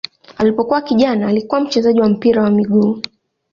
Alipokuwa 0.37 0.81
kijana 0.81 1.27
alikuwa 1.27 1.61
mchezaji 1.61 2.01
wa 2.01 2.09
mpira 2.09 2.43
wa 2.43 2.49
miguu. 2.49 3.01